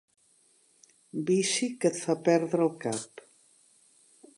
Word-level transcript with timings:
Vici 1.29 1.69
que 1.85 1.91
et 1.93 2.01
fa 2.07 2.19
perdre 2.31 2.67
el 2.69 2.77
cap. 2.87 3.27